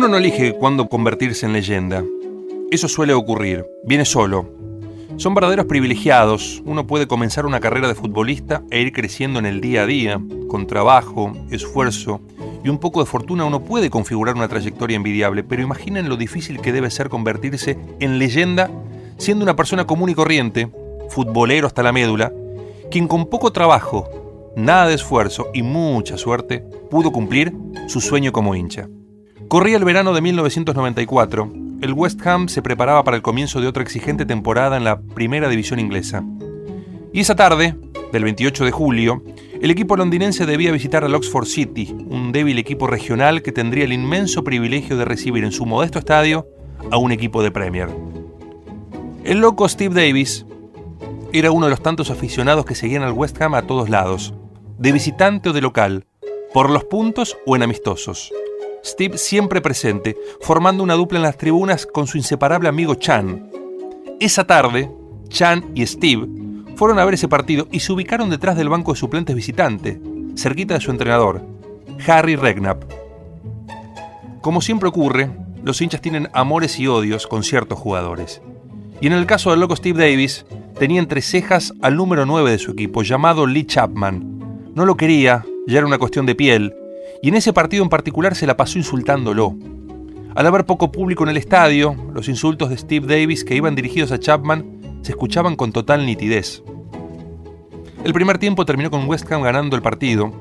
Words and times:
Uno 0.00 0.08
no 0.08 0.16
elige 0.16 0.54
cuándo 0.54 0.88
convertirse 0.88 1.44
en 1.44 1.52
leyenda. 1.52 2.02
Eso 2.70 2.88
suele 2.88 3.12
ocurrir, 3.12 3.66
viene 3.84 4.06
solo. 4.06 4.48
Son 5.18 5.34
verdaderos 5.34 5.66
privilegiados. 5.66 6.62
Uno 6.64 6.86
puede 6.86 7.06
comenzar 7.06 7.44
una 7.44 7.60
carrera 7.60 7.86
de 7.86 7.94
futbolista 7.94 8.62
e 8.70 8.80
ir 8.80 8.94
creciendo 8.94 9.38
en 9.38 9.44
el 9.44 9.60
día 9.60 9.82
a 9.82 9.86
día, 9.86 10.18
con 10.48 10.66
trabajo, 10.66 11.34
esfuerzo 11.50 12.22
y 12.64 12.70
un 12.70 12.78
poco 12.78 13.00
de 13.00 13.10
fortuna 13.10 13.44
uno 13.44 13.62
puede 13.62 13.90
configurar 13.90 14.36
una 14.36 14.48
trayectoria 14.48 14.96
envidiable, 14.96 15.44
pero 15.44 15.60
imaginen 15.60 16.08
lo 16.08 16.16
difícil 16.16 16.62
que 16.62 16.72
debe 16.72 16.90
ser 16.90 17.10
convertirse 17.10 17.78
en 17.98 18.18
leyenda 18.18 18.70
siendo 19.18 19.44
una 19.44 19.54
persona 19.54 19.86
común 19.86 20.08
y 20.08 20.14
corriente, 20.14 20.70
futbolero 21.10 21.66
hasta 21.66 21.82
la 21.82 21.92
médula, 21.92 22.32
quien 22.90 23.06
con 23.06 23.26
poco 23.26 23.52
trabajo, 23.52 24.08
nada 24.56 24.86
de 24.86 24.94
esfuerzo 24.94 25.48
y 25.52 25.62
mucha 25.62 26.16
suerte 26.16 26.60
pudo 26.90 27.12
cumplir 27.12 27.52
su 27.86 28.00
sueño 28.00 28.32
como 28.32 28.54
hincha. 28.54 28.88
Corría 29.50 29.78
el 29.78 29.84
verano 29.84 30.14
de 30.14 30.20
1994. 30.20 31.52
El 31.82 31.92
West 31.94 32.24
Ham 32.24 32.48
se 32.48 32.62
preparaba 32.62 33.02
para 33.02 33.16
el 33.16 33.22
comienzo 33.24 33.60
de 33.60 33.66
otra 33.66 33.82
exigente 33.82 34.24
temporada 34.24 34.76
en 34.76 34.84
la 34.84 35.00
primera 35.00 35.48
división 35.48 35.80
inglesa. 35.80 36.22
Y 37.12 37.18
esa 37.18 37.34
tarde, 37.34 37.74
del 38.12 38.22
28 38.22 38.64
de 38.64 38.70
julio, 38.70 39.24
el 39.60 39.72
equipo 39.72 39.96
londinense 39.96 40.46
debía 40.46 40.70
visitar 40.70 41.02
al 41.02 41.16
Oxford 41.16 41.46
City, 41.46 41.92
un 42.08 42.30
débil 42.30 42.60
equipo 42.60 42.86
regional 42.86 43.42
que 43.42 43.50
tendría 43.50 43.82
el 43.82 43.92
inmenso 43.92 44.44
privilegio 44.44 44.96
de 44.96 45.04
recibir 45.04 45.42
en 45.42 45.50
su 45.50 45.66
modesto 45.66 45.98
estadio 45.98 46.46
a 46.92 46.98
un 46.98 47.10
equipo 47.10 47.42
de 47.42 47.50
Premier. 47.50 47.88
El 49.24 49.40
loco 49.40 49.68
Steve 49.68 50.00
Davis 50.00 50.46
era 51.32 51.50
uno 51.50 51.66
de 51.66 51.70
los 51.70 51.82
tantos 51.82 52.12
aficionados 52.12 52.64
que 52.64 52.76
seguían 52.76 53.02
al 53.02 53.14
West 53.14 53.42
Ham 53.42 53.54
a 53.54 53.62
todos 53.62 53.90
lados, 53.90 54.32
de 54.78 54.92
visitante 54.92 55.48
o 55.48 55.52
de 55.52 55.60
local, 55.60 56.06
por 56.54 56.70
los 56.70 56.84
puntos 56.84 57.36
o 57.46 57.56
en 57.56 57.64
amistosos. 57.64 58.32
Steve 58.84 59.18
siempre 59.18 59.60
presente, 59.60 60.16
formando 60.40 60.82
una 60.82 60.94
dupla 60.94 61.18
en 61.18 61.24
las 61.24 61.36
tribunas 61.36 61.86
con 61.86 62.06
su 62.06 62.16
inseparable 62.16 62.68
amigo 62.68 62.94
Chan. 62.94 63.50
Esa 64.20 64.46
tarde, 64.46 64.90
Chan 65.28 65.72
y 65.74 65.86
Steve 65.86 66.26
fueron 66.76 66.98
a 66.98 67.04
ver 67.04 67.14
ese 67.14 67.28
partido 67.28 67.68
y 67.70 67.80
se 67.80 67.92
ubicaron 67.92 68.30
detrás 68.30 68.56
del 68.56 68.68
banco 68.68 68.92
de 68.92 68.98
suplentes 68.98 69.36
visitante, 69.36 70.00
cerquita 70.34 70.74
de 70.74 70.80
su 70.80 70.90
entrenador, 70.90 71.42
Harry 72.06 72.36
Regnap. 72.36 72.84
Como 74.40 74.62
siempre 74.62 74.88
ocurre, 74.88 75.30
los 75.62 75.80
hinchas 75.82 76.00
tienen 76.00 76.30
amores 76.32 76.78
y 76.78 76.86
odios 76.86 77.26
con 77.26 77.42
ciertos 77.42 77.78
jugadores. 77.78 78.40
Y 79.00 79.06
en 79.06 79.12
el 79.12 79.26
caso 79.26 79.50
del 79.50 79.60
loco 79.60 79.76
Steve 79.76 80.08
Davis, 80.08 80.46
tenía 80.78 81.00
entre 81.00 81.20
cejas 81.20 81.74
al 81.82 81.96
número 81.96 82.24
9 82.24 82.50
de 82.50 82.58
su 82.58 82.70
equipo, 82.70 83.02
llamado 83.02 83.46
Lee 83.46 83.66
Chapman. 83.66 84.72
No 84.74 84.86
lo 84.86 84.96
quería, 84.96 85.44
ya 85.66 85.78
era 85.78 85.86
una 85.86 85.98
cuestión 85.98 86.24
de 86.24 86.34
piel, 86.34 86.74
y 87.22 87.28
en 87.28 87.34
ese 87.34 87.52
partido 87.52 87.82
en 87.82 87.88
particular 87.88 88.34
se 88.34 88.46
la 88.46 88.56
pasó 88.56 88.78
insultándolo. 88.78 89.54
Al 90.34 90.46
haber 90.46 90.64
poco 90.64 90.92
público 90.92 91.24
en 91.24 91.30
el 91.30 91.36
estadio, 91.36 91.96
los 92.14 92.28
insultos 92.28 92.70
de 92.70 92.78
Steve 92.78 93.06
Davis 93.06 93.44
que 93.44 93.56
iban 93.56 93.74
dirigidos 93.74 94.12
a 94.12 94.18
Chapman 94.18 95.00
se 95.02 95.12
escuchaban 95.12 95.56
con 95.56 95.72
total 95.72 96.06
nitidez. 96.06 96.62
El 98.04 98.12
primer 98.12 98.38
tiempo 98.38 98.64
terminó 98.64 98.90
con 98.90 99.08
West 99.08 99.30
Ham 99.30 99.42
ganando 99.42 99.76
el 99.76 99.82
partido, 99.82 100.32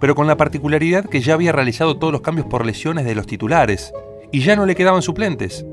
pero 0.00 0.14
con 0.14 0.26
la 0.26 0.36
particularidad 0.36 1.06
que 1.06 1.20
ya 1.20 1.34
había 1.34 1.52
realizado 1.52 1.96
todos 1.96 2.12
los 2.12 2.22
cambios 2.22 2.46
por 2.46 2.64
lesiones 2.64 3.04
de 3.04 3.14
los 3.14 3.26
titulares, 3.26 3.92
y 4.30 4.40
ya 4.40 4.54
no 4.54 4.66
le 4.66 4.74
quedaban 4.74 5.02
suplentes. 5.02 5.64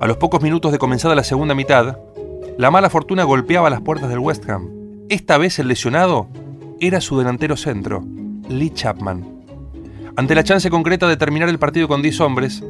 A 0.00 0.06
los 0.06 0.16
pocos 0.16 0.42
minutos 0.42 0.72
de 0.72 0.78
comenzada 0.78 1.14
la 1.14 1.24
segunda 1.24 1.54
mitad, 1.54 1.98
la 2.56 2.70
mala 2.70 2.90
fortuna 2.90 3.24
golpeaba 3.24 3.70
las 3.70 3.80
puertas 3.80 4.08
del 4.08 4.18
West 4.18 4.48
Ham. 4.48 4.70
Esta 5.08 5.36
vez 5.38 5.58
el 5.58 5.68
lesionado 5.68 6.28
era 6.80 7.00
su 7.00 7.18
delantero 7.18 7.56
centro, 7.56 8.04
Lee 8.48 8.70
Chapman. 8.70 9.31
Ante 10.14 10.34
la 10.34 10.44
chance 10.44 10.68
concreta 10.68 11.08
de 11.08 11.16
terminar 11.16 11.48
el 11.48 11.58
partido 11.58 11.88
con 11.88 12.02
10 12.02 12.20
hombres, 12.20 12.62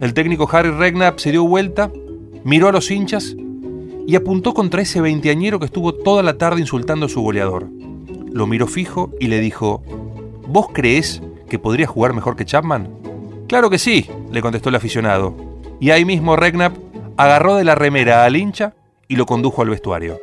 el 0.00 0.14
técnico 0.14 0.48
Harry 0.50 0.70
Regnap 0.70 1.20
se 1.20 1.30
dio 1.30 1.44
vuelta, 1.44 1.92
miró 2.42 2.68
a 2.68 2.72
los 2.72 2.90
hinchas 2.90 3.36
y 4.04 4.16
apuntó 4.16 4.52
contra 4.52 4.82
ese 4.82 5.00
veinteañero 5.00 5.60
que 5.60 5.66
estuvo 5.66 5.94
toda 5.94 6.24
la 6.24 6.38
tarde 6.38 6.60
insultando 6.60 7.06
a 7.06 7.08
su 7.08 7.20
goleador. 7.20 7.68
Lo 8.32 8.48
miró 8.48 8.66
fijo 8.66 9.12
y 9.20 9.28
le 9.28 9.38
dijo, 9.38 9.84
¿Vos 10.48 10.70
creés 10.72 11.22
que 11.48 11.60
podría 11.60 11.86
jugar 11.86 12.14
mejor 12.14 12.34
que 12.34 12.44
Chapman? 12.44 12.88
Claro 13.46 13.70
que 13.70 13.78
sí, 13.78 14.10
le 14.32 14.42
contestó 14.42 14.68
el 14.68 14.74
aficionado. 14.74 15.36
Y 15.78 15.90
ahí 15.90 16.04
mismo 16.04 16.34
Regnap 16.34 16.76
agarró 17.16 17.54
de 17.54 17.64
la 17.64 17.76
remera 17.76 18.24
al 18.24 18.34
hincha 18.34 18.74
y 19.06 19.14
lo 19.14 19.24
condujo 19.24 19.62
al 19.62 19.70
vestuario. 19.70 20.18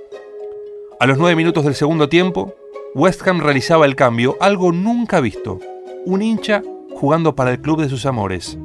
A 1.00 1.08
los 1.08 1.18
nueve 1.18 1.38
minutos 1.38 1.64
del 1.64 1.76
segundo 1.76 2.10
tiempo, 2.10 2.54
West 2.94 3.26
Ham 3.26 3.40
realizaba 3.40 3.86
el 3.86 3.96
cambio, 3.96 4.36
algo 4.42 4.74
nunca 4.74 5.22
visto 5.22 5.60
un 6.06 6.22
hincha 6.22 6.62
jugando 6.94 7.36
para 7.36 7.52
el 7.52 7.62
club 7.62 7.82
de 7.82 7.90
sus 7.90 8.06
amores. 8.06 8.58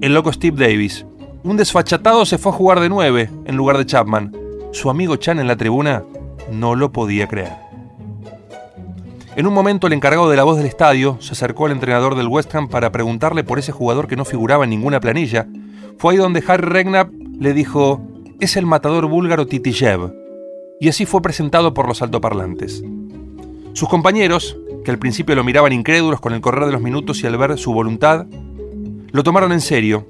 El 0.00 0.14
loco 0.14 0.32
Steve 0.32 0.66
Davis. 0.66 1.04
Un 1.42 1.56
desfachatado 1.56 2.24
se 2.24 2.38
fue 2.38 2.52
a 2.52 2.54
jugar 2.54 2.80
de 2.80 2.88
nueve 2.88 3.30
en 3.44 3.56
lugar 3.56 3.76
de 3.76 3.86
Chapman. 3.86 4.32
Su 4.72 4.88
amigo 4.88 5.16
Chan 5.16 5.38
en 5.40 5.48
la 5.48 5.56
tribuna 5.56 6.04
no 6.52 6.74
lo 6.74 6.92
podía 6.92 7.26
creer. 7.26 7.52
En 9.36 9.46
un 9.46 9.54
momento 9.54 9.86
el 9.86 9.92
encargado 9.92 10.28
de 10.28 10.36
la 10.36 10.44
voz 10.44 10.56
del 10.56 10.66
estadio 10.66 11.16
se 11.20 11.32
acercó 11.32 11.66
al 11.66 11.72
entrenador 11.72 12.14
del 12.14 12.28
West 12.28 12.54
Ham 12.54 12.68
para 12.68 12.92
preguntarle 12.92 13.44
por 13.44 13.58
ese 13.58 13.72
jugador 13.72 14.06
que 14.06 14.16
no 14.16 14.24
figuraba 14.24 14.64
en 14.64 14.70
ninguna 14.70 15.00
planilla. 15.00 15.46
Fue 15.98 16.12
ahí 16.12 16.18
donde 16.18 16.42
Harry 16.46 16.66
Regnap 16.66 17.10
le 17.38 17.52
dijo, 17.52 18.00
es 18.40 18.56
el 18.56 18.66
matador 18.66 19.06
búlgaro 19.06 19.46
Titijev. 19.46 20.12
Y 20.80 20.88
así 20.88 21.04
fue 21.06 21.22
presentado 21.22 21.74
por 21.74 21.86
los 21.86 22.02
altoparlantes. 22.02 22.82
Sus 23.72 23.88
compañeros, 23.88 24.56
que 24.84 24.90
al 24.90 24.98
principio 24.98 25.34
lo 25.34 25.44
miraban 25.44 25.72
incrédulos 25.72 26.20
con 26.20 26.32
el 26.32 26.40
correr 26.40 26.66
de 26.66 26.72
los 26.72 26.80
minutos 26.80 27.22
y 27.22 27.26
al 27.26 27.36
ver 27.36 27.58
su 27.58 27.72
voluntad, 27.72 28.26
lo 29.12 29.22
tomaron 29.22 29.52
en 29.52 29.60
serio 29.60 30.06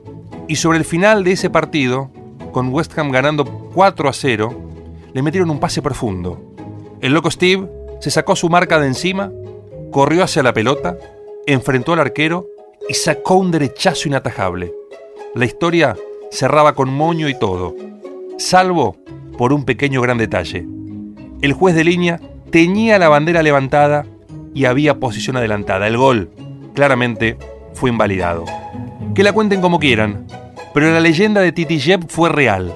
y 0.48 0.56
sobre 0.56 0.78
el 0.78 0.84
final 0.84 1.22
de 1.24 1.32
ese 1.32 1.48
partido, 1.48 2.10
con 2.52 2.72
West 2.74 2.98
Ham 2.98 3.10
ganando 3.10 3.44
4 3.44 4.08
a 4.08 4.12
0, 4.12 4.70
le 5.12 5.22
metieron 5.22 5.50
un 5.50 5.60
pase 5.60 5.80
profundo. 5.80 6.54
El 7.00 7.12
loco 7.12 7.30
Steve 7.30 7.68
se 8.00 8.10
sacó 8.10 8.34
su 8.34 8.48
marca 8.48 8.80
de 8.80 8.88
encima, 8.88 9.30
corrió 9.92 10.24
hacia 10.24 10.42
la 10.42 10.52
pelota, 10.52 10.98
enfrentó 11.46 11.92
al 11.92 12.00
arquero 12.00 12.48
y 12.88 12.94
sacó 12.94 13.36
un 13.36 13.50
derechazo 13.50 14.08
inatajable. 14.08 14.72
La 15.34 15.44
historia 15.44 15.96
cerraba 16.30 16.74
con 16.74 16.92
moño 16.92 17.28
y 17.28 17.38
todo, 17.38 17.76
salvo 18.36 18.96
por 19.38 19.52
un 19.52 19.64
pequeño 19.64 20.00
gran 20.00 20.18
detalle. 20.18 20.66
El 21.42 21.52
juez 21.52 21.74
de 21.74 21.84
línea 21.84 22.20
tenía 22.50 22.98
la 22.98 23.08
bandera 23.08 23.42
levantada 23.42 24.04
y 24.54 24.64
había 24.64 24.98
posición 24.98 25.36
adelantada. 25.36 25.86
El 25.86 25.96
gol, 25.96 26.30
claramente, 26.74 27.36
fue 27.74 27.90
invalidado. 27.90 28.44
Que 29.14 29.22
la 29.22 29.32
cuenten 29.32 29.60
como 29.60 29.78
quieran, 29.78 30.26
pero 30.72 30.92
la 30.92 31.00
leyenda 31.00 31.40
de 31.40 31.52
Titi 31.52 31.78
Jeb 31.78 32.06
fue 32.08 32.28
real. 32.28 32.74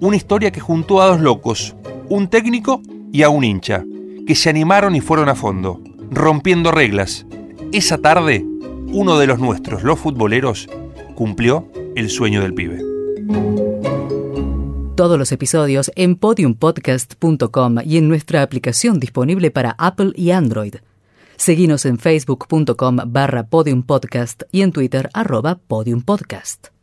Una 0.00 0.16
historia 0.16 0.50
que 0.50 0.60
juntó 0.60 1.02
a 1.02 1.06
dos 1.06 1.20
locos, 1.20 1.74
un 2.08 2.28
técnico 2.28 2.80
y 3.12 3.22
a 3.22 3.28
un 3.28 3.44
hincha, 3.44 3.84
que 4.26 4.34
se 4.34 4.50
animaron 4.50 4.94
y 4.94 5.00
fueron 5.00 5.28
a 5.28 5.34
fondo, 5.34 5.80
rompiendo 6.10 6.70
reglas. 6.70 7.26
Esa 7.72 7.98
tarde, 7.98 8.44
uno 8.92 9.18
de 9.18 9.26
los 9.26 9.38
nuestros, 9.38 9.82
los 9.82 9.98
futboleros, 9.98 10.68
cumplió 11.14 11.68
el 11.96 12.10
sueño 12.10 12.40
del 12.42 12.54
pibe. 12.54 12.80
Todos 14.94 15.18
los 15.18 15.30
episodios 15.32 15.92
en 15.94 16.16
podiumpodcast.com 16.16 17.76
y 17.84 17.98
en 17.98 18.08
nuestra 18.08 18.42
aplicación 18.42 18.98
disponible 18.98 19.50
para 19.50 19.76
Apple 19.78 20.12
y 20.16 20.32
Android. 20.32 20.74
Seguimos 21.38 21.84
en 21.84 21.98
facebook.com 21.98 22.96
barra 23.06 23.44
podiumpodcast 23.44 24.42
y 24.52 24.62
en 24.62 24.72
Twitter 24.72 25.08
arroba 25.14 25.60
podiumpodcast. 25.66 26.77